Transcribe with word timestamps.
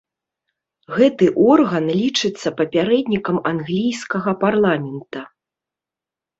Гэты 0.95 1.25
орган 1.55 1.85
лічыцца 1.99 2.47
папярэднікам 2.63 3.37
англійскага 3.53 4.29
парламента. 4.43 5.19